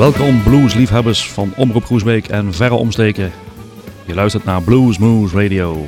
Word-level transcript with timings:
Welkom 0.00 0.42
bluesliefhebbers 0.42 1.30
van 1.30 1.52
Omroep 1.56 1.84
Groesbeek 1.84 2.28
en 2.28 2.54
verre 2.54 2.74
omsteken. 2.74 3.32
Je 4.06 4.14
luistert 4.14 4.44
naar 4.44 4.62
Blues 4.62 4.98
Moose 4.98 5.42
Radio. 5.42 5.86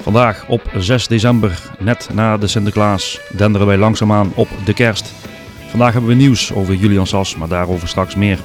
Vandaag 0.00 0.48
op 0.48 0.62
6 0.76 1.06
december, 1.06 1.62
net 1.78 2.08
na 2.12 2.36
de 2.36 2.46
Sinterklaas, 2.46 3.20
denderen 3.36 3.66
wij 3.66 3.76
langzaamaan 3.76 4.32
op 4.34 4.48
de 4.64 4.74
kerst. 4.74 5.12
Vandaag 5.68 5.92
hebben 5.92 6.10
we 6.10 6.16
nieuws 6.16 6.52
over 6.52 6.74
Julian 6.74 7.06
Sas, 7.06 7.36
maar 7.36 7.48
daarover 7.48 7.88
straks 7.88 8.14
meer. 8.14 8.38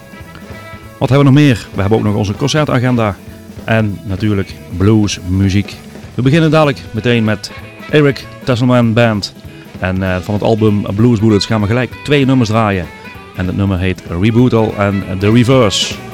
Wat 0.97 1.09
hebben 1.09 1.27
we 1.27 1.33
nog 1.33 1.43
meer? 1.43 1.67
We 1.73 1.81
hebben 1.81 1.97
ook 1.97 2.05
nog 2.05 2.15
onze 2.15 2.33
concertagenda 2.33 3.15
en 3.63 3.99
natuurlijk 4.03 4.53
bluesmuziek. 4.77 5.75
We 6.13 6.21
beginnen 6.21 6.51
dadelijk 6.51 6.81
meteen 6.91 7.23
met 7.23 7.51
Eric 7.89 8.25
Tesselman 8.43 8.93
Band. 8.93 9.33
En 9.79 9.97
uh, 9.97 10.17
van 10.17 10.33
het 10.33 10.43
album 10.43 10.81
Blues 10.95 11.19
Bullets 11.19 11.45
gaan 11.45 11.61
we 11.61 11.67
gelijk 11.67 11.93
twee 12.03 12.25
nummers 12.25 12.49
draaien. 12.49 12.85
En 13.37 13.47
het 13.47 13.55
nummer 13.55 13.79
heet 13.79 14.03
Rebootal 14.21 14.73
en 14.77 15.03
The 15.19 15.31
Reverse. 15.31 16.06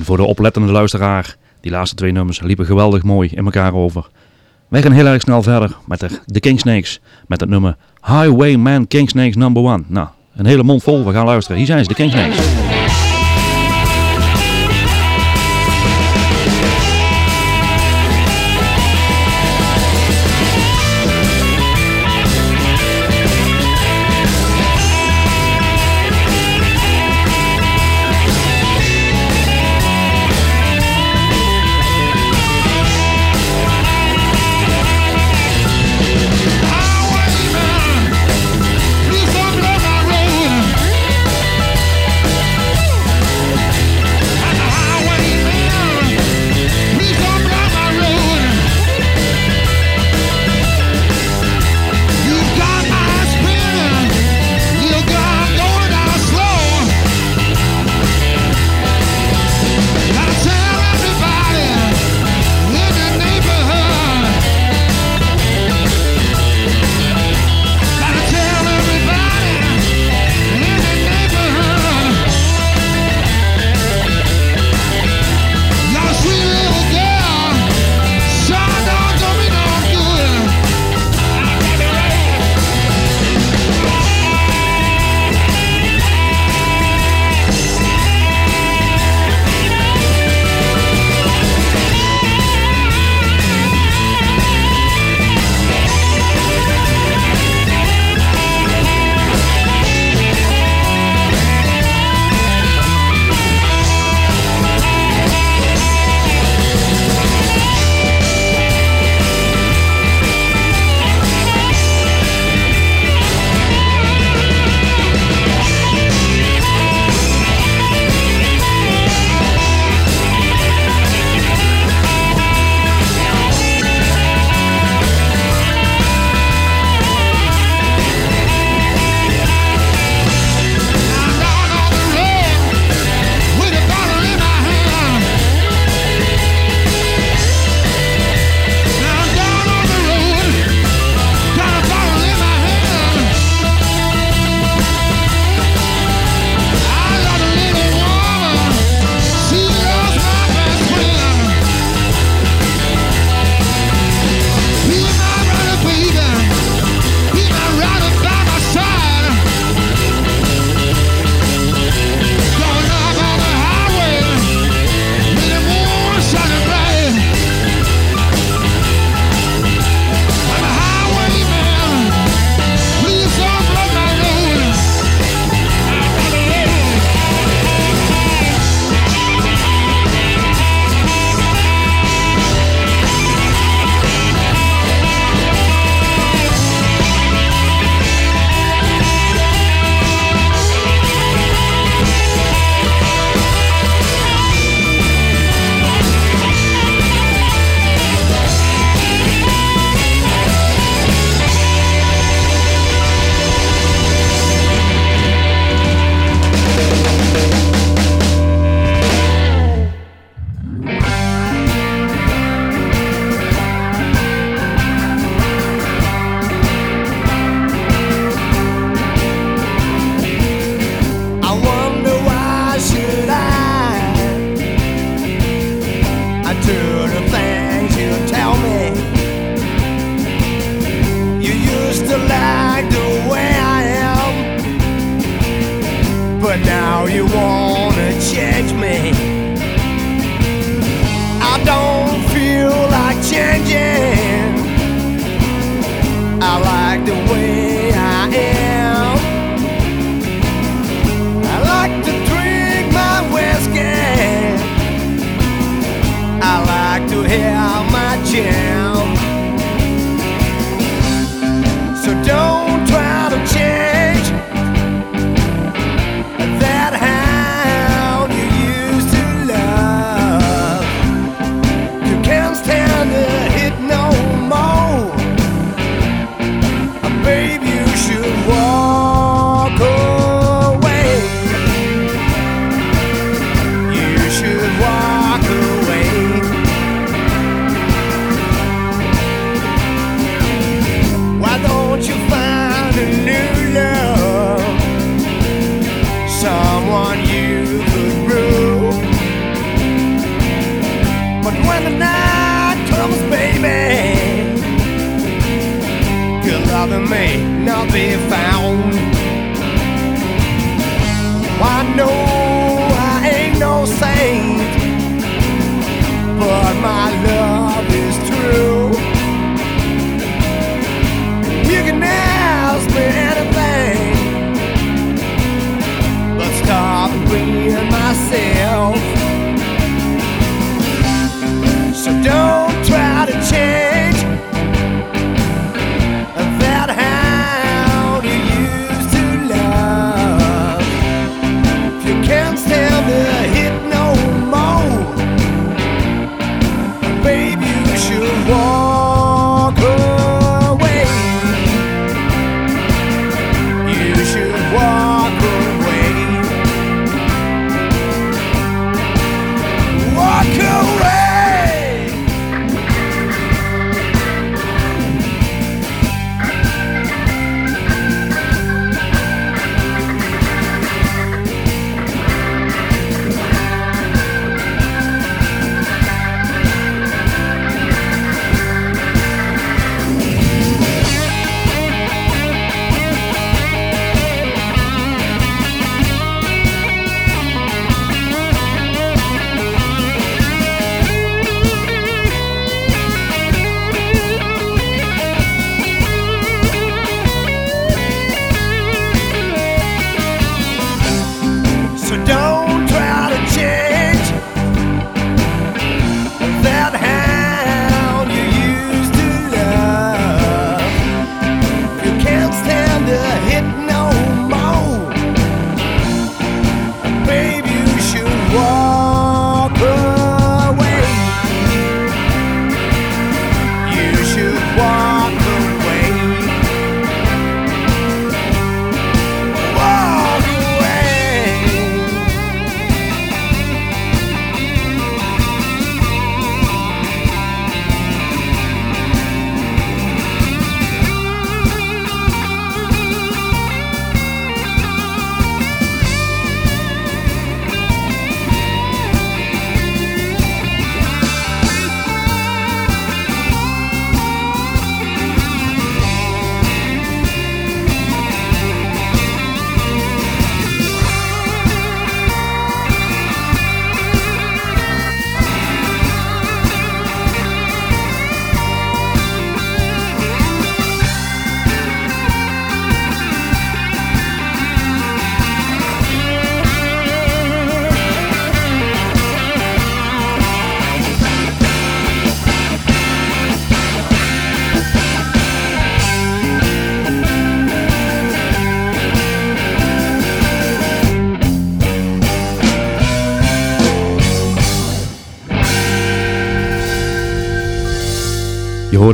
Voor 0.00 0.16
de 0.16 0.24
oplettende 0.24 0.72
luisteraar, 0.72 1.36
die 1.60 1.70
laatste 1.70 1.96
twee 1.96 2.12
nummers 2.12 2.40
liepen 2.40 2.66
geweldig 2.66 3.02
mooi 3.02 3.30
in 3.32 3.44
elkaar 3.44 3.74
over. 3.74 4.06
Wij 4.68 4.82
gaan 4.82 4.92
heel 4.92 5.06
erg 5.06 5.22
snel 5.22 5.42
verder 5.42 5.76
met 5.86 6.00
de, 6.00 6.08
de 6.26 6.40
Kingsnakes, 6.40 7.00
met 7.26 7.40
het 7.40 7.48
nummer 7.48 7.76
Highwayman 8.06 8.86
Kingsnakes 8.86 9.36
number 9.36 9.62
one. 9.62 9.82
Nou, 9.86 10.08
een 10.36 10.46
hele 10.46 10.62
mond 10.62 10.82
vol, 10.82 11.04
we 11.04 11.12
gaan 11.12 11.26
luisteren. 11.26 11.56
Hier 11.56 11.66
zijn 11.66 11.82
ze, 11.82 11.88
de 11.88 11.94
Kingsnakes. 11.94 12.71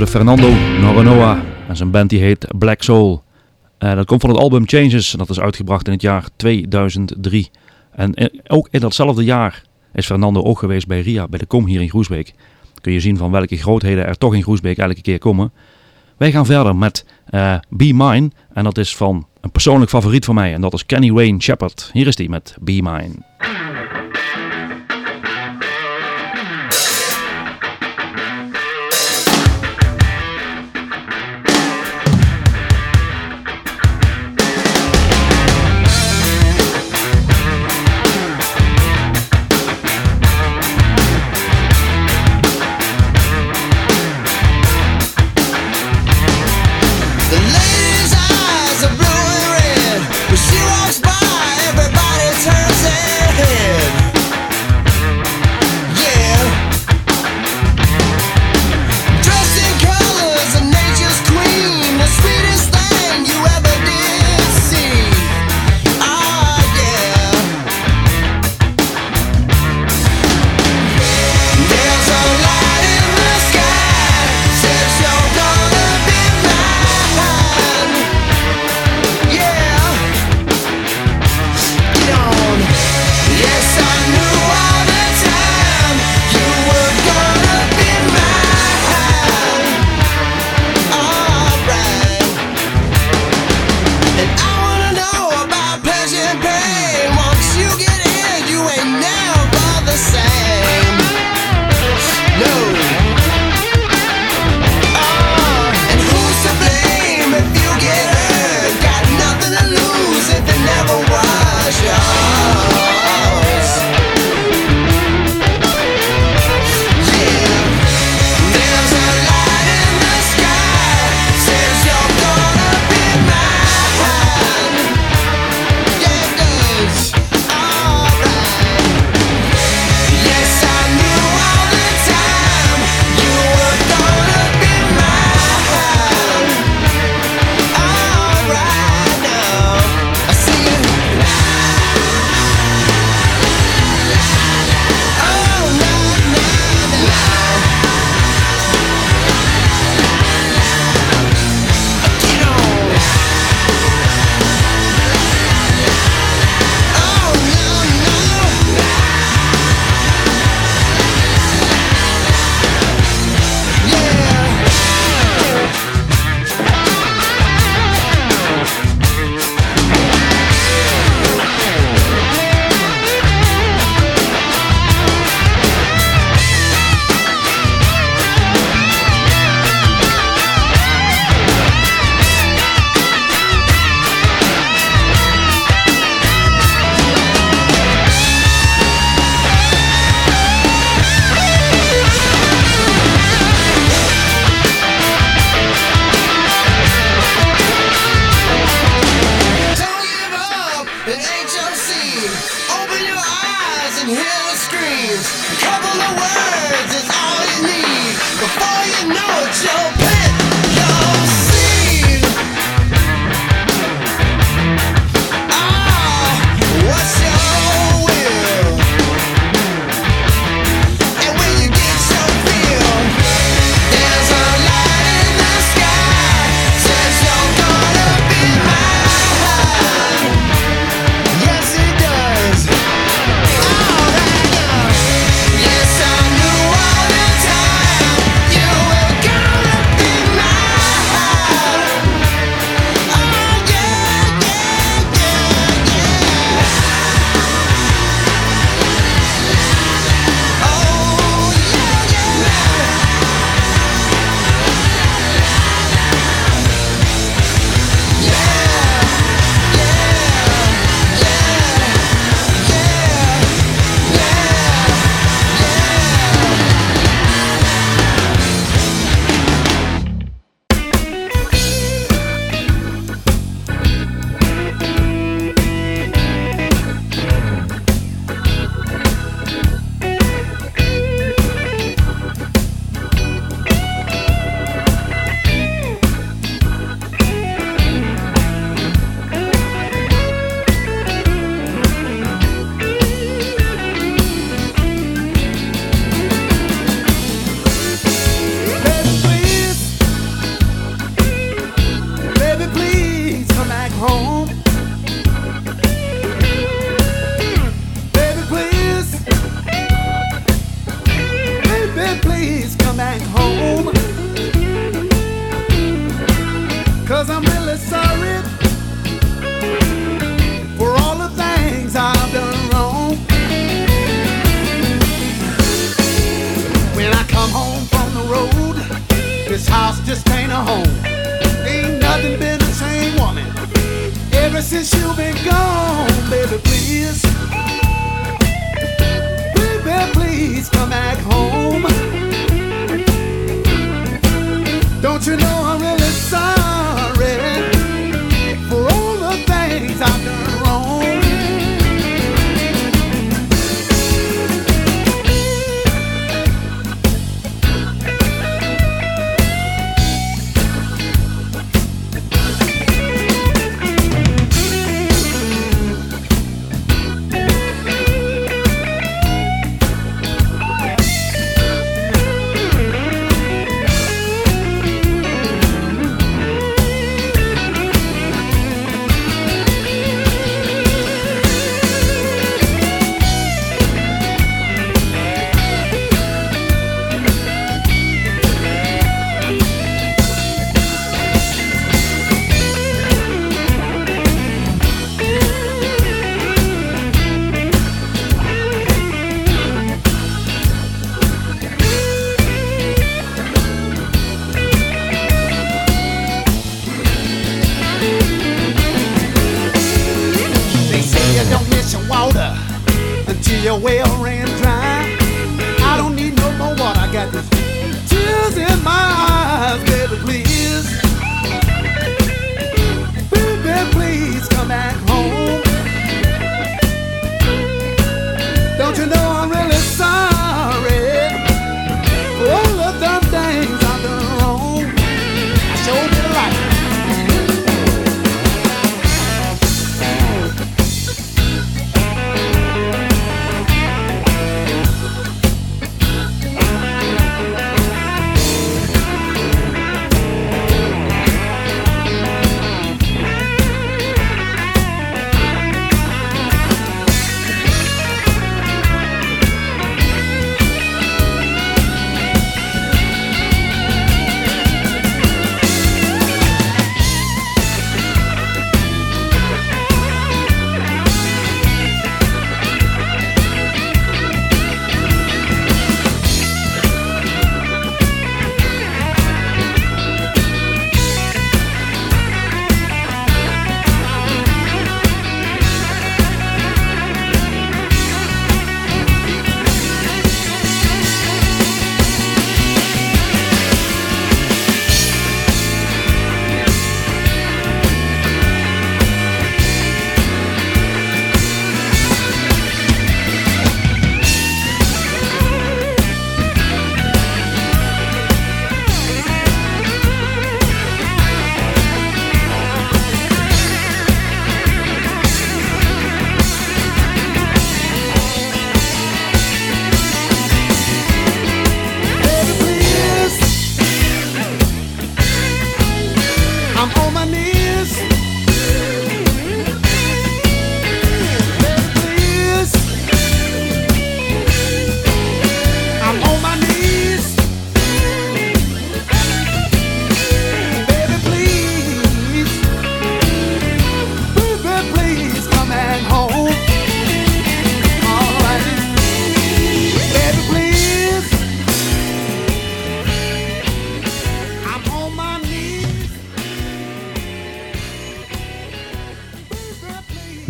Fernando 0.08 0.48
Noronha 0.80 1.42
en 1.68 1.76
zijn 1.76 1.90
band 1.90 2.10
die 2.10 2.20
heet 2.20 2.46
Black 2.58 2.82
Soul. 2.82 3.22
Eh, 3.78 3.94
dat 3.94 4.06
komt 4.06 4.20
van 4.20 4.30
het 4.30 4.38
album 4.38 4.62
Changes 4.68 5.12
en 5.12 5.18
dat 5.18 5.30
is 5.30 5.40
uitgebracht 5.40 5.86
in 5.86 5.92
het 5.92 6.02
jaar 6.02 6.24
2003. 6.36 7.50
En 7.92 8.14
in- 8.14 8.40
ook 8.46 8.68
in 8.70 8.80
datzelfde 8.80 9.24
jaar 9.24 9.62
is 9.92 10.06
Fernando 10.06 10.42
ook 10.42 10.58
geweest 10.58 10.86
bij 10.86 11.00
RIA, 11.00 11.28
bij 11.28 11.38
de 11.38 11.46
Kom 11.46 11.66
hier 11.66 11.80
in 11.80 11.88
Groesbeek. 11.88 12.34
Kun 12.80 12.92
je 12.92 13.00
zien 13.00 13.16
van 13.16 13.30
welke 13.30 13.56
grootheden 13.56 14.06
er 14.06 14.18
toch 14.18 14.34
in 14.34 14.42
Groesbeek 14.42 14.78
elke 14.78 15.00
keer 15.02 15.18
komen. 15.18 15.52
Wij 16.16 16.30
gaan 16.32 16.46
verder 16.46 16.76
met 16.76 17.04
eh, 17.26 17.54
Be 17.68 17.92
Mine 17.94 18.30
en 18.52 18.64
dat 18.64 18.78
is 18.78 18.96
van 18.96 19.26
een 19.40 19.50
persoonlijk 19.50 19.90
favoriet 19.90 20.24
van 20.24 20.34
mij 20.34 20.54
en 20.54 20.60
dat 20.60 20.72
is 20.74 20.86
Kenny 20.86 21.12
Wayne 21.12 21.40
Shepherd. 21.42 21.90
Hier 21.92 22.06
is 22.06 22.16
die 22.16 22.28
met 22.28 22.56
Be 22.60 22.72
Mine. 22.72 23.10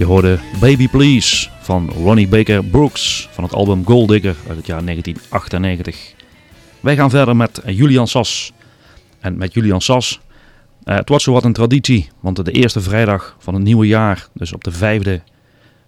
Hoorde 0.08 0.38
Baby 0.60 0.88
Please 0.88 1.48
van 1.60 1.90
Ronnie 1.90 2.28
Baker 2.28 2.64
Brooks 2.64 3.28
van 3.30 3.44
het 3.44 3.52
album 3.52 3.84
Gold 3.84 4.08
Digger 4.08 4.36
uit 4.48 4.56
het 4.56 4.66
jaar 4.66 4.84
1998. 4.84 6.14
Wij 6.80 6.96
gaan 6.96 7.10
verder 7.10 7.36
met 7.36 7.62
Julian 7.66 8.08
Sas. 8.08 8.52
En 9.20 9.36
met 9.36 9.54
Julian 9.54 9.80
Sas, 9.80 10.20
eh, 10.84 10.96
het 10.96 11.08
wordt 11.08 11.24
zo 11.24 11.32
wat 11.32 11.44
een 11.44 11.52
traditie, 11.52 12.08
want 12.20 12.44
de 12.44 12.52
eerste 12.52 12.80
vrijdag 12.80 13.36
van 13.38 13.54
het 13.54 13.62
nieuwe 13.62 13.86
jaar, 13.86 14.28
dus 14.32 14.52
op 14.52 14.64
de 14.64 14.72
vijfde 14.72 15.20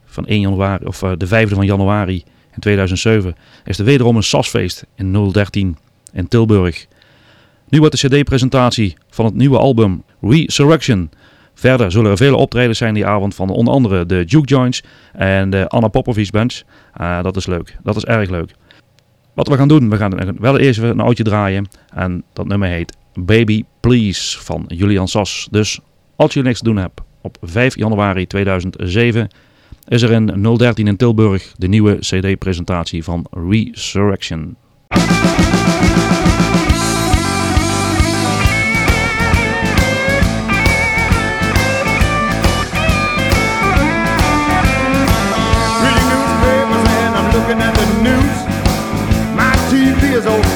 van 0.04 0.24
1 0.26 0.40
januari, 0.40 0.84
of 0.84 1.02
eh, 1.02 1.12
de 1.16 1.26
van 1.26 1.66
januari 1.66 2.24
in 2.52 2.60
2007, 2.60 3.36
is 3.64 3.78
er 3.78 3.84
wederom 3.84 4.16
een 4.16 4.22
Sasfeest 4.22 4.86
in 4.96 5.30
013 5.32 5.76
in 6.12 6.28
Tilburg. 6.28 6.86
Nu 7.68 7.78
wordt 7.78 8.00
de 8.00 8.08
cd-presentatie 8.08 8.96
van 9.10 9.24
het 9.24 9.34
nieuwe 9.34 9.58
album 9.58 10.02
Resurrection 10.20 11.10
Verder 11.60 11.90
zullen 11.90 12.10
er 12.10 12.16
vele 12.16 12.36
optredens 12.36 12.78
zijn 12.78 12.94
die 12.94 13.06
avond 13.06 13.34
van 13.34 13.48
onder 13.48 13.74
andere 13.74 14.06
de 14.06 14.24
Juke 14.24 14.46
Joints 14.46 14.82
en 15.12 15.50
de 15.50 15.68
Anna 15.68 15.88
Popovic 15.88 16.30
Bands. 16.30 16.64
Ah, 16.92 17.22
dat 17.22 17.36
is 17.36 17.46
leuk. 17.46 17.76
Dat 17.82 17.96
is 17.96 18.04
erg 18.04 18.30
leuk. 18.30 18.54
Wat 19.34 19.48
we 19.48 19.56
gaan 19.56 19.68
doen, 19.68 19.90
we 19.90 19.96
gaan 19.96 20.36
wel 20.38 20.58
eerst 20.58 20.80
een 20.80 21.00
oudje 21.00 21.22
draaien. 21.22 21.68
En 21.94 22.24
dat 22.32 22.46
nummer 22.46 22.68
heet 22.68 22.96
Baby 23.14 23.64
Please 23.80 24.40
van 24.42 24.64
Julian 24.68 25.08
Sas. 25.08 25.48
Dus 25.50 25.80
als 26.16 26.34
je 26.34 26.42
niks 26.42 26.58
te 26.58 26.64
doen 26.64 26.76
hebt, 26.76 27.00
op 27.20 27.36
5 27.42 27.76
januari 27.76 28.26
2007 28.26 29.28
is 29.88 30.02
er 30.02 30.10
in 30.10 30.56
013 30.56 30.86
in 30.86 30.96
Tilburg 30.96 31.52
de 31.56 31.68
nieuwe 31.68 31.96
cd-presentatie 31.98 33.04
van 33.04 33.26
Resurrection. 33.30 34.56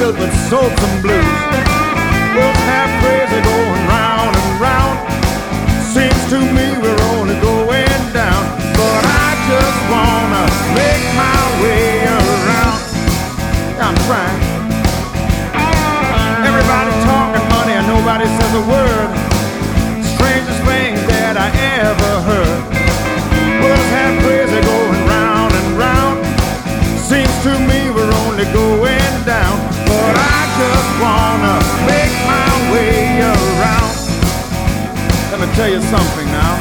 Good, 0.05 0.17
but 0.17 0.31
so 0.49 0.61
some 0.61 1.01
blues. 1.01 1.41
World's 2.35 2.63
half 2.69 2.91
crazy 3.01 3.41
going 3.41 3.83
round 3.89 4.35
and 4.37 4.61
round. 4.61 4.97
Seems 5.93 6.21
to 6.29 6.37
me 6.53 6.65
we're 6.81 7.01
only 7.15 7.37
going 7.41 8.03
down, 8.13 8.41
but 8.77 9.01
I 9.25 9.29
just 9.49 9.79
wanna 9.93 10.43
make 10.77 11.05
my 11.23 11.41
way 11.61 12.05
around. 12.05 12.79
I'm 13.85 13.97
trying. 14.05 14.41
Everybody 16.49 16.91
talking 17.09 17.47
money 17.49 17.73
and 17.73 17.87
nobody 17.87 18.25
says 18.25 18.53
a 18.61 18.63
word. 18.69 18.94
Just 30.57 30.89
wanna 31.03 31.55
make 31.83 32.15
my 32.23 32.47
way 32.71 33.19
around. 33.19 33.91
Let 35.31 35.39
me 35.43 35.47
tell 35.55 35.69
you 35.69 35.81
something 35.81 36.27
now. 36.31 36.55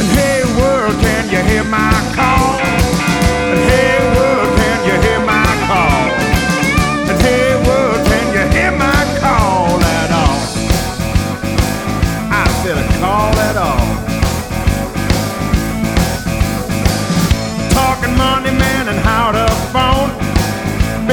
And 0.00 0.08
hey 0.16 0.40
world, 0.56 0.96
can 1.04 1.28
you 1.28 1.42
hear 1.50 1.64
my 1.64 1.92
call? 2.16 2.56
And 3.52 3.60
hey 3.68 4.00
world, 4.16 4.45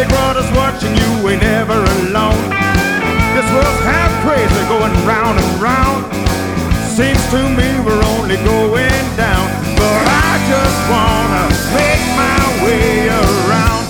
Big 0.03 0.11
brother's 0.11 0.51
watching 0.51 0.93
you, 0.97 1.29
ain't 1.29 1.41
never 1.41 1.79
alone. 1.79 2.43
This 3.35 3.47
world's 3.55 3.83
half 3.87 4.11
crazy 4.19 4.63
going 4.67 4.91
round 5.07 5.39
and 5.39 5.61
round. 5.61 6.03
Seems 6.91 7.23
to 7.31 7.39
me 7.47 7.79
we're 7.85 8.03
only 8.17 8.35
going 8.43 9.05
down, 9.15 9.47
but 9.79 10.03
I 10.03 10.31
just 10.51 10.79
wanna 10.91 11.45
make 11.71 12.03
my 12.19 12.43
way 12.65 13.07
around. 13.07 13.85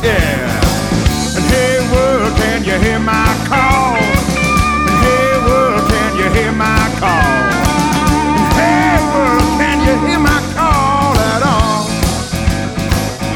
Yeah. 0.00 1.36
And 1.36 1.44
hey 1.52 1.76
world, 1.92 2.34
can 2.38 2.64
you 2.64 2.78
hear 2.78 2.98
my 2.98 3.28
call? 3.44 3.96
And 4.88 4.96
hey 5.04 5.36
world, 5.44 5.84
can 5.90 6.16
you 6.16 6.28
hear 6.32 6.52
my 6.52 6.96
call? 6.98 7.51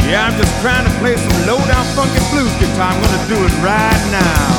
Yeah, 0.06 0.26
I'm 0.26 0.38
just 0.38 0.54
trying 0.62 0.86
to 0.86 0.94
play 1.00 1.16
some 1.16 1.46
low 1.46 1.58
down 1.66 1.84
funky 1.96 2.22
blues 2.30 2.54
guitar. 2.62 2.92
I'm 2.92 3.02
gonna 3.02 3.28
do 3.28 3.34
it 3.44 3.54
right 3.58 4.02
now. 4.12 4.55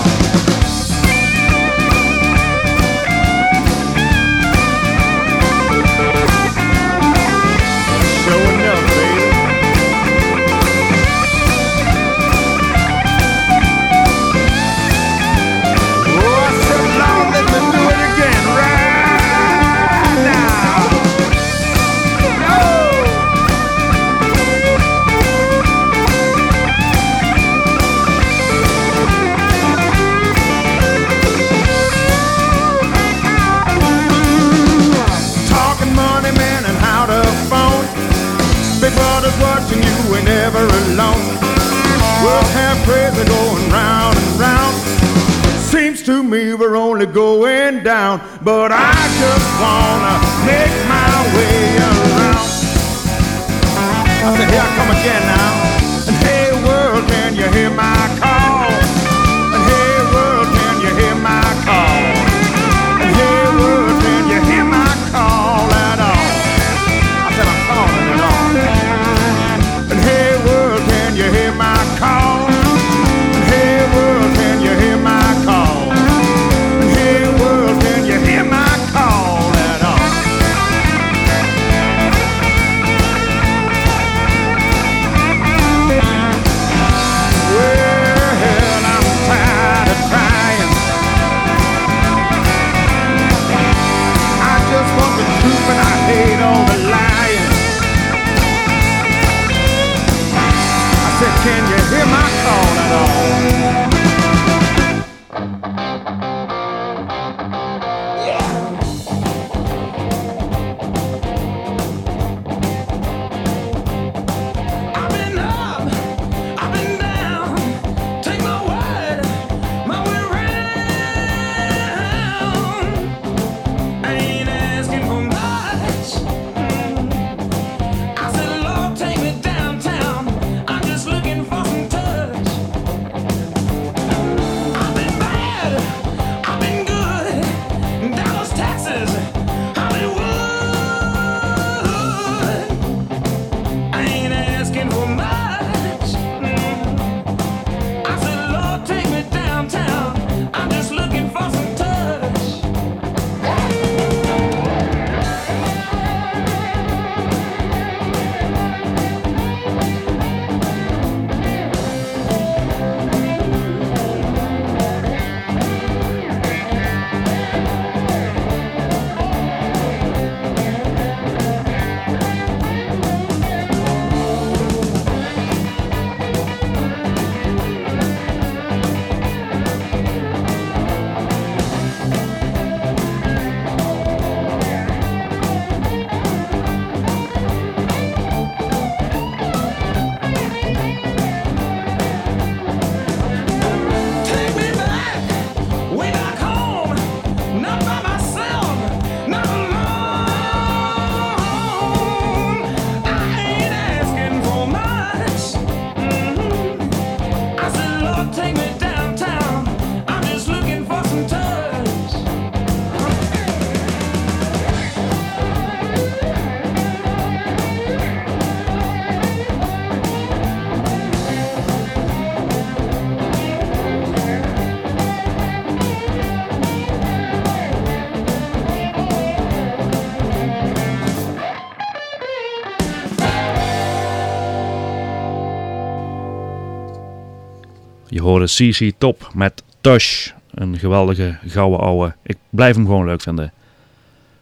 Hoorde 238.09 238.45
CC 238.45 238.91
Top 238.97 239.31
met 239.33 239.63
Tush. 239.81 240.31
Een 240.53 240.79
geweldige 240.79 241.37
gouden 241.47 241.79
ouwe. 241.79 242.15
Ik 242.23 242.37
blijf 242.49 242.75
hem 242.75 242.85
gewoon 242.85 243.05
leuk 243.05 243.21
vinden. 243.21 243.51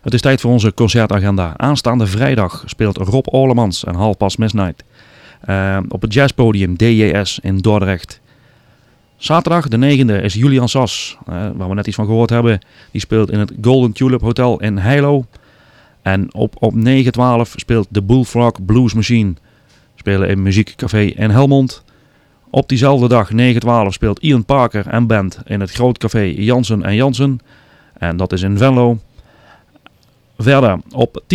Het 0.02 0.14
is 0.14 0.22
tijd 0.22 0.42
voor 0.42 0.52
onze 0.52 0.74
concertagenda. 0.74 1.54
Aanstaande 1.58 2.08
vrijdag 2.08 2.64
speelt 2.66 2.98
Rob 2.98 3.26
Olemans 3.34 3.84
en 3.84 3.96
half 3.96 4.18
past 4.18 4.38
midnight. 4.38 4.84
Uh, 5.50 5.78
op 5.90 6.02
het 6.02 6.14
jazzpodium 6.14 6.76
DJS 6.76 7.40
in 7.42 7.58
Dordrecht. 7.58 8.22
Zaterdag 9.18 9.68
de 9.68 9.98
9e 9.98 10.24
is 10.24 10.34
Julian 10.34 10.70
Sas, 10.70 11.18
uh, 11.30 11.36
waar 11.56 11.70
we 11.70 11.76
net 11.76 11.88
iets 11.88 11.96
van 11.96 12.06
gehoord 12.06 12.30
hebben. 12.30 12.60
Die 12.92 13.02
speelt 13.02 13.32
in 13.32 13.40
het 13.40 13.54
Golden 13.62 13.92
Tulip 13.92 14.22
Hotel 14.22 14.62
in 14.62 14.78
Heilo. 14.78 15.26
En 16.02 16.34
op, 16.34 16.56
op 16.60 16.74
9-12 16.74 16.78
speelt 17.56 17.88
de 17.90 18.02
Bullfrog 18.02 18.66
Blues 18.66 18.94
Machine. 18.94 19.34
Spelen 19.96 20.30
in 20.30 20.42
Muziekcafé 20.42 21.00
in 21.00 21.30
Helmond. 21.30 21.84
Op 22.56 22.70
diezelfde 22.70 23.08
dag, 23.08 23.32
9-12, 23.32 23.36
speelt 23.90 24.20
Ian 24.20 24.46
Parker 24.46 24.88
en 24.88 25.08
band 25.08 25.40
in 25.46 25.60
het 25.60 25.72
Groot 25.72 25.98
Café 25.98 26.24
Jansen 26.24 26.84
en 26.84 26.96
Jansen. 26.96 27.40
En 27.98 28.18
dat 28.18 28.32
is 28.32 28.42
in 28.42 28.58
Venlo. 28.58 29.00
Verder, 30.38 30.80
op 30.92 31.24
10-12 31.24 31.28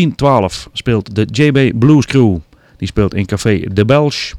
speelt 0.73 1.14
de 1.14 1.27
JB 1.31 1.79
Blues 1.79 2.07
Crew. 2.07 2.37
Die 2.77 2.89
speelt 2.89 3.14
in 3.14 3.27
Café 3.27 3.61
De 3.73 3.85
Belge. 3.85 4.35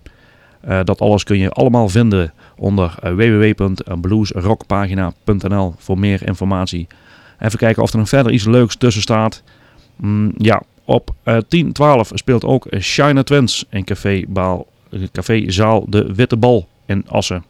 Uh, 0.67 0.79
dat 0.83 1.01
alles 1.01 1.23
kun 1.23 1.37
je 1.37 1.49
allemaal 1.49 1.89
vinden 1.89 2.33
onder 2.55 2.95
uh, 3.03 3.13
www.bluesrockpagina.nl 3.13 5.73
voor 5.77 5.99
meer 5.99 6.27
informatie. 6.27 6.87
Even 7.39 7.59
kijken 7.59 7.83
of 7.83 7.91
er 7.91 7.97
nog 7.97 8.09
verder 8.09 8.31
iets 8.31 8.45
leuks 8.45 8.75
tussen 8.75 9.01
staat. 9.01 9.43
Mm, 9.95 10.33
ja, 10.37 10.61
op 10.85 11.13
uh, 11.25 11.37
10, 11.47 11.71
12 11.71 12.11
speelt 12.13 12.45
ook 12.45 12.65
China 12.69 13.23
Twins 13.23 13.65
in 13.69 13.83
Café, 13.83 14.23
Baal, 14.27 14.67
Café 15.11 15.51
Zaal 15.51 15.85
De 15.89 16.13
Witte 16.13 16.37
Bal 16.37 16.69
in 16.91 17.03
Assen. 17.07 17.43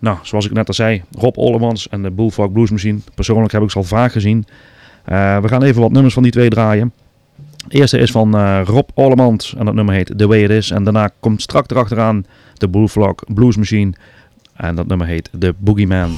Nou, 0.00 0.18
zoals 0.22 0.46
ik 0.46 0.52
net 0.52 0.68
al 0.68 0.74
zei, 0.74 1.02
Rob 1.18 1.38
Ollemans 1.38 1.88
en 1.88 2.02
de 2.02 2.10
Bullfrog 2.10 2.52
Blues 2.52 2.70
Machine. 2.70 2.98
Persoonlijk 3.14 3.52
heb 3.52 3.62
ik 3.62 3.70
ze 3.70 3.76
al 3.76 3.84
vaak 3.84 4.12
gezien. 4.12 4.46
Uh, 5.08 5.40
we 5.40 5.48
gaan 5.48 5.62
even 5.62 5.80
wat 5.80 5.92
nummers 5.92 6.14
van 6.14 6.22
die 6.22 6.32
twee 6.32 6.48
draaien. 6.48 6.92
De 7.68 7.78
eerste 7.78 7.98
is 7.98 8.10
van 8.10 8.36
uh, 8.36 8.60
Rob 8.64 8.88
Ollemans 8.94 9.54
en 9.58 9.64
dat 9.64 9.74
nummer 9.74 9.94
heet 9.94 10.18
The 10.18 10.26
Way 10.26 10.42
It 10.42 10.50
Is. 10.50 10.70
En 10.70 10.84
daarna 10.84 11.10
komt 11.20 11.42
strak 11.42 11.70
erachteraan 11.70 12.24
de 12.54 12.68
Bullfrog 12.68 13.14
Blues 13.34 13.56
Machine 13.56 13.92
en 14.54 14.74
dat 14.74 14.86
nummer 14.86 15.06
heet 15.06 15.30
The 15.38 15.54
Boogeyman. 15.58 16.16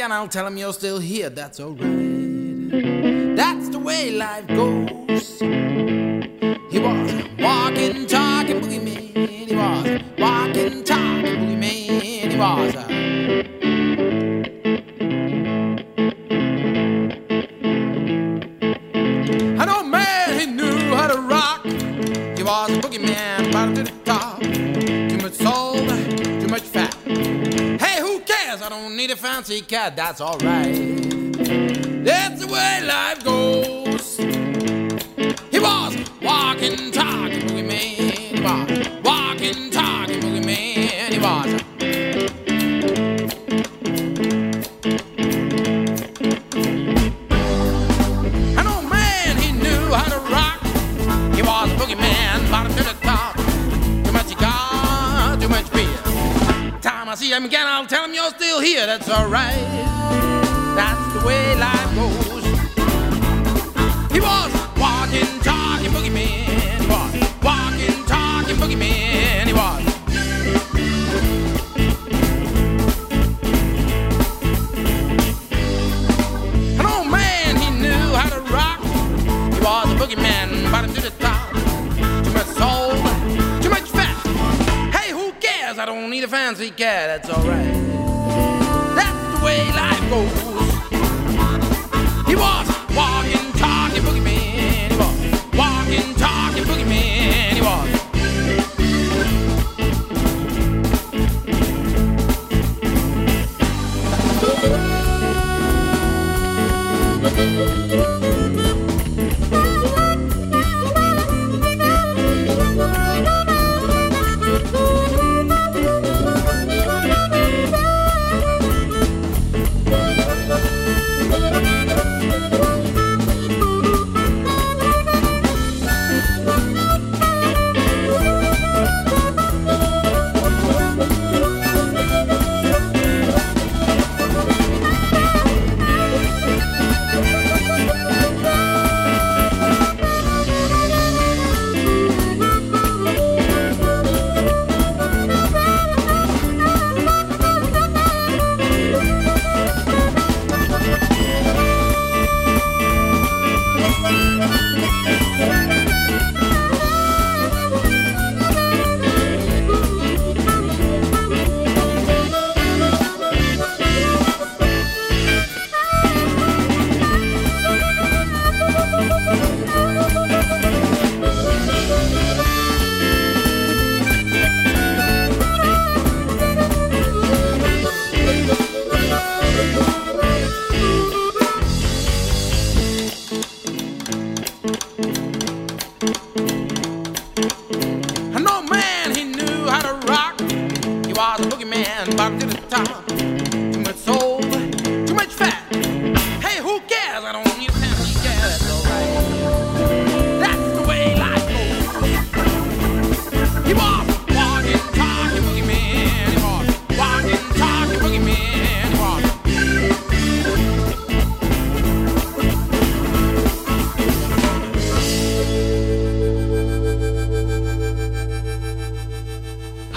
Again, 0.00 0.12
I'll 0.12 0.28
tell 0.28 0.46
him 0.46 0.56
you're 0.56 0.72
still 0.72 0.98
here. 0.98 1.28
That's 1.28 1.60
alright. 1.60 3.36
That's 3.36 3.68
the 3.68 3.78
way 3.78 4.12
life 4.12 4.46
goes. 4.46 5.40
He 5.40 6.78
was 6.78 7.12
walking, 7.38 8.06
talking, 8.06 8.60
boogie 8.62 8.82
man. 8.82 9.28
He 9.28 9.54
was 9.54 10.00
walking, 10.18 10.84
talking, 10.84 11.36
boogie 11.40 11.58
man. 11.58 12.00
He 12.00 12.34
was. 12.34 12.74
I 19.58 19.64
know, 19.66 19.82
man, 19.82 20.40
he 20.40 20.46
knew 20.46 20.94
how 20.94 21.08
to 21.08 21.20
rock. 21.20 21.62
He 21.66 22.42
was 22.42 22.70
a 22.70 22.80
boogie 22.80 23.04
man, 23.04 23.52
bottom 23.52 23.74
to 23.74 23.82
the 23.82 23.92
top. 24.06 24.69
Need 29.10 29.14
a 29.14 29.20
fancy 29.20 29.60
cat. 29.60 29.96
That's 29.96 30.20
alright. 30.20 30.74
That's 32.04 32.40
the 32.40 32.46
way 32.46 32.80
life 32.84 33.24
goes. 33.24 34.16
He 35.50 35.58
was 35.58 35.96
walking, 36.22 36.92
talking, 36.92 37.40
boogie 37.48 37.66
man. 37.66 37.80
He 37.80 38.40
was 38.40 39.02
walking, 39.02 39.70
talking, 39.70 40.20
boogie 40.20 40.44
man. 40.44 41.12
He 41.12 41.18
was. 41.18 41.60
I 48.56 48.62
know, 48.62 48.82
man, 48.88 49.36
he 49.38 49.52
knew 49.52 49.92
how 49.92 50.04
to 50.04 50.20
rock. 50.30 50.62
He 51.34 51.42
was 51.42 51.70
a 51.70 51.74
boogie 51.74 51.98
man, 51.98 52.50
bottom 52.50 52.72
to 52.74 52.84
the 52.84 52.94
top. 53.02 53.34
Too 54.04 54.12
much 54.12 54.26
cigar, 54.26 55.36
too 55.36 55.48
much 55.48 55.70
beer. 55.72 55.88
Time 56.80 57.08
I 57.08 57.14
see 57.14 57.30
him 57.30 57.44
again, 57.44 57.66
I'll 57.66 57.86
tell 57.86 58.04
him 58.04 58.14
you're 58.14 58.30
here. 58.62 58.86
That's 58.86 59.08
alright. 59.08 59.54
That's 60.76 61.12
the 61.14 61.26
way 61.26 61.54
life 61.56 61.94
goes. 61.94 62.44
He 64.12 64.20
was 64.20 64.52
walking, 64.76 65.40
talking 65.40 65.90
boogie 65.90 66.12
man. 66.12 66.80
He 66.80 66.86
was 66.86 67.12
walking, 67.42 68.04
talking 68.06 68.56
boogie 68.56 68.78
man. 68.78 69.46
He 69.46 69.52
was. 69.52 69.84
An 76.78 76.86
old 76.86 77.10
man, 77.10 77.56
he 77.56 77.70
knew 77.80 78.14
how 78.14 78.28
to 78.28 78.40
rock. 78.52 78.80
He 79.54 79.60
was 79.60 79.92
a 79.92 79.96
boogeyman, 79.96 80.70
bottom 80.70 80.92
to 80.94 81.00
the 81.00 81.10
top. 81.18 81.52
Too 82.24 82.32
much 82.32 82.46
soul, 82.46 82.92
too 83.60 83.70
much 83.70 83.88
fat. 83.90 84.16
Hey, 84.94 85.12
who 85.12 85.32
cares? 85.40 85.78
I 85.78 85.84
don't 85.86 86.10
need 86.10 86.24
a 86.24 86.28
fancy 86.28 86.70
cat, 86.70 87.22
that's 87.22 87.30
alright. 87.30 87.69
That's 90.10 90.32
the 90.32 90.38
way 90.38 90.39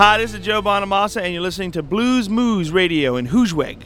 Hi, 0.06 0.18
this 0.18 0.34
is 0.34 0.42
Joe 0.42 0.62
Bonamassa, 0.62 1.22
and 1.22 1.32
you're 1.32 1.42
listening 1.42 1.72
to 1.72 1.82
Blues 1.82 2.28
Moose 2.28 2.72
Radio 2.72 3.16
in 3.16 3.26
Hoosweg. 3.26 3.84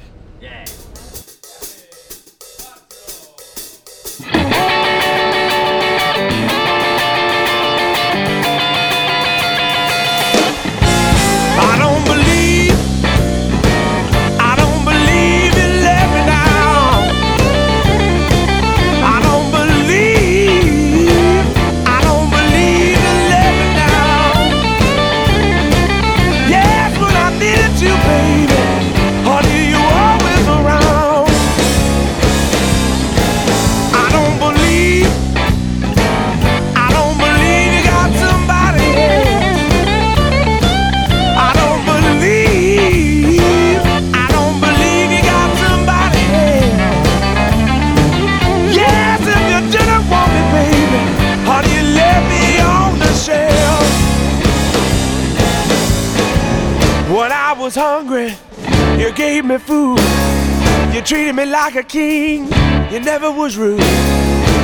Like 61.68 61.76
a 61.76 61.84
king. 61.84 62.46
You 62.90 63.02
never 63.02 63.30
was 63.30 63.58
rude. 63.58 63.82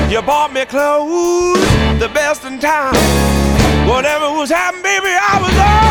You 0.10 0.22
bought 0.22 0.54
me 0.54 0.64
clothes, 0.64 1.60
the 2.00 2.10
best 2.14 2.46
in 2.46 2.60
town. 2.60 2.96
Whatever 3.86 4.32
was 4.32 4.50
happening, 4.50 4.84
baby, 4.84 5.12
I 5.12 5.36
was 5.44 5.58
always 5.60 5.83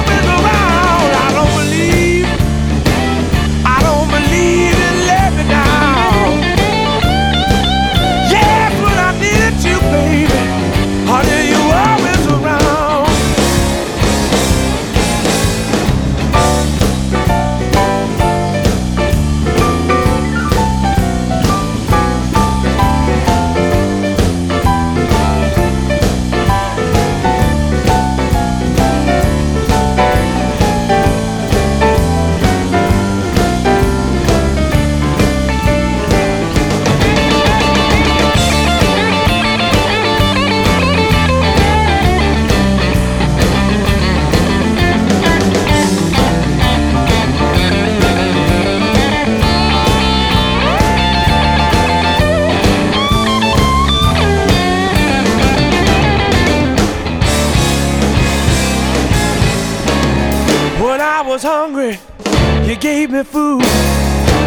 me 63.22 63.30
food. 63.30 63.62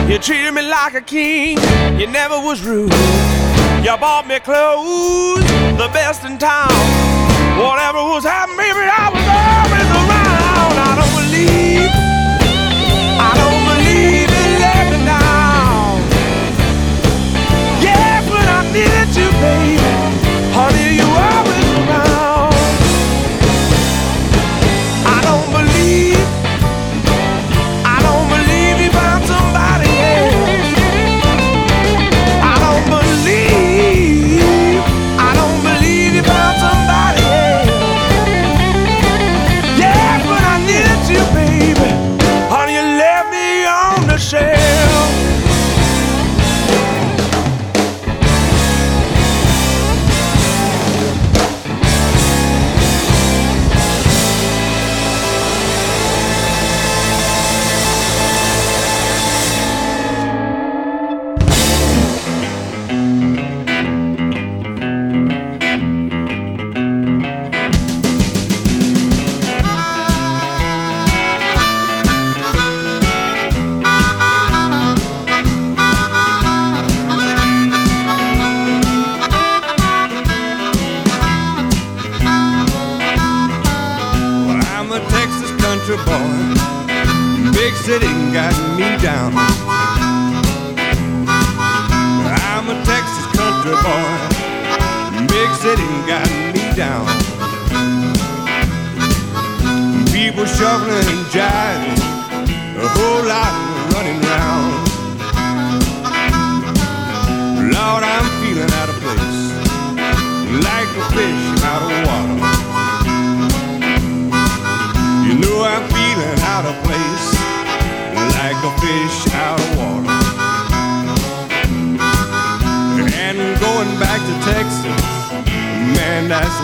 You 0.10 0.20
treated 0.20 0.54
me 0.54 0.62
like 0.62 0.94
a 0.96 1.02
king, 1.02 1.58
you 2.00 2.08
never 2.08 2.40
was 2.40 2.64
rude. 2.64 2.92
You 3.84 3.96
bought 3.98 4.26
me 4.28 4.40
clothes, 4.40 5.44
the 5.78 5.90
best 5.94 6.24
in 6.26 6.38
town. 6.38 6.70
Whatever 7.58 8.04
was 8.04 8.24
happening, 8.24 8.58
baby, 8.58 8.86
I 8.86 9.10
was 9.14 9.28
always 9.40 9.90
around. 10.02 10.76
I 10.88 10.92
don't 11.00 11.14
believe, 11.20 11.75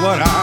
what 0.01 0.19
I 0.19 0.40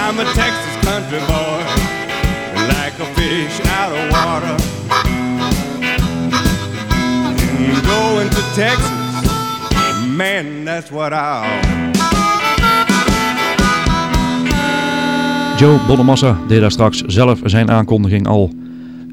I'm 0.00 0.18
a 0.18 0.24
Texas 0.34 0.76
country 0.84 1.20
boy, 1.26 1.62
like 2.68 2.98
a 3.00 3.06
fish 3.14 3.60
out 3.66 3.92
of 3.92 4.10
water. 4.10 4.56
And 7.64 7.86
going 7.86 8.30
to 8.30 8.42
Texas, 8.54 9.26
man, 10.06 10.64
that's 10.64 10.90
what 10.90 11.12
I'll. 11.12 11.80
Joe 15.56 15.78
Bonamassa 15.86 16.38
deed 16.48 16.60
daar 16.60 16.70
straks 16.70 17.02
zelf 17.06 17.40
zijn 17.44 17.70
aankondiging 17.70 18.26
al. 18.26 18.50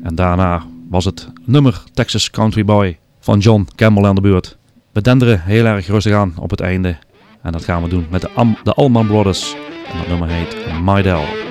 En 0.03 0.15
daarna 0.15 0.63
was 0.89 1.05
het 1.05 1.27
nummer 1.45 1.83
Texas 1.93 2.29
Country 2.29 2.65
Boy 2.65 2.97
van 3.19 3.39
John 3.39 3.67
Campbell 3.75 4.05
aan 4.05 4.15
de 4.15 4.21
beurt. 4.21 4.57
We 4.91 5.01
denderen 5.01 5.41
heel 5.41 5.65
erg 5.65 5.87
rustig 5.87 6.13
aan 6.13 6.33
op 6.37 6.49
het 6.49 6.59
einde. 6.59 6.97
En 7.41 7.51
dat 7.51 7.63
gaan 7.63 7.83
we 7.83 7.89
doen 7.89 8.07
met 8.09 8.21
de, 8.21 8.29
Am 8.29 8.57
de 8.63 8.73
Allman 8.73 9.07
Brothers. 9.07 9.53
En 9.91 9.97
dat 9.97 10.07
nummer 10.07 10.29
heet 10.29 10.81
Maidel. 10.81 11.48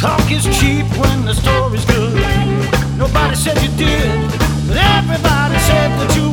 Talk 0.00 0.32
is 0.32 0.44
cheap 0.58 0.86
when 0.96 1.26
the 1.26 1.34
story's 1.34 1.84
good. 1.84 2.14
Nobody 2.96 3.34
said 3.36 3.60
you 3.60 3.68
did, 3.76 4.30
but 4.66 4.78
everybody 4.78 5.58
said 5.58 5.90
that 6.00 6.16
you 6.16 6.29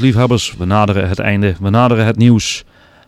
bluesliefhebbers, 0.00 0.54
we 0.58 0.64
naderen 0.64 1.08
het 1.08 1.18
einde, 1.18 1.54
we 1.60 1.70
naderen 1.70 2.06
het 2.06 2.16
nieuws. 2.16 2.64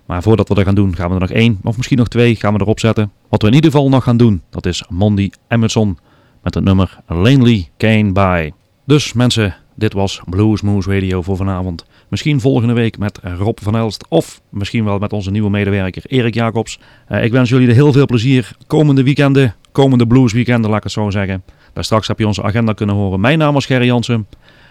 Maar 0.06 0.22
voordat 0.22 0.48
we 0.48 0.54
dat 0.54 0.64
gaan 0.64 0.74
doen, 0.74 0.96
gaan 0.96 1.08
we 1.08 1.14
er 1.14 1.20
nog 1.20 1.30
één, 1.30 1.60
of 1.62 1.76
misschien 1.76 1.98
nog 1.98 2.08
twee, 2.08 2.36
gaan 2.36 2.54
we 2.54 2.60
erop 2.60 2.80
zetten. 2.80 3.12
Wat 3.28 3.42
we 3.42 3.48
in 3.48 3.54
ieder 3.54 3.70
geval 3.70 3.88
nog 3.88 4.04
gaan 4.04 4.16
doen, 4.16 4.42
dat 4.50 4.66
is 4.66 4.84
Mondi 4.88 5.30
Emerson 5.48 5.98
met 6.42 6.54
het 6.54 6.64
nummer 6.64 6.98
Lanely 7.06 7.68
Kane 7.76 8.12
By. 8.12 8.50
Dus 8.84 9.12
mensen, 9.12 9.56
dit 9.74 9.92
was 9.92 10.20
Blues 10.26 10.62
Moose 10.62 10.92
Radio 10.92 11.22
voor 11.22 11.36
vanavond. 11.36 11.84
Misschien 12.08 12.40
volgende 12.40 12.72
week 12.72 12.98
met 12.98 13.20
Rob 13.22 13.58
van 13.62 13.76
Elst 13.76 14.06
of 14.08 14.40
misschien 14.48 14.84
wel 14.84 14.98
met 14.98 15.12
onze 15.12 15.30
nieuwe 15.30 15.50
medewerker 15.50 16.02
Erik 16.06 16.34
Jacobs. 16.34 16.78
Uh, 17.08 17.24
ik 17.24 17.32
wens 17.32 17.48
jullie 17.48 17.68
er 17.68 17.74
heel 17.74 17.92
veel 17.92 18.06
plezier 18.06 18.56
komende 18.66 19.02
weekenden, 19.02 19.54
komende 19.72 20.06
blues 20.06 20.32
weekenden 20.32 20.68
laat 20.70 20.78
ik 20.78 20.84
het 20.84 20.92
zo 20.92 21.10
zeggen. 21.10 21.42
Daar 21.72 21.84
straks 21.84 22.08
heb 22.08 22.18
je 22.18 22.26
onze 22.26 22.42
agenda 22.42 22.72
kunnen 22.72 22.94
horen. 22.94 23.20
Mijn 23.20 23.38
naam 23.38 23.56
is 23.56 23.66
Gerry 23.66 23.86
Jansen 23.86 24.26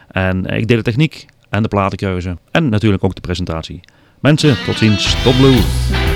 en 0.08 0.46
ik 0.46 0.68
deed 0.68 0.78
de 0.78 0.84
techniek 0.84 1.26
en 1.50 1.62
de 1.64 1.68
platenkeuze. 1.68 2.38
En 2.52 2.70
natuurlijk 2.70 3.04
ook 3.04 3.16
de 3.16 3.22
presentatie. 3.22 3.80
Mensen, 4.20 4.58
tot 4.66 4.76
ziens. 4.78 5.24
Tot 5.24 5.38
Blue. 5.38 6.07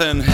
Jonathan 0.00 0.29